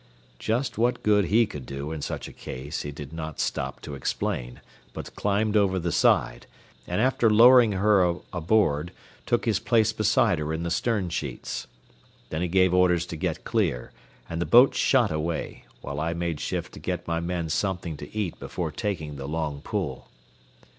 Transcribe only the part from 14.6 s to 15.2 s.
shot